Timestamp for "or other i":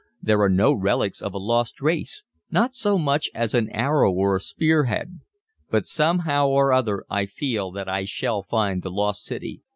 6.47-7.27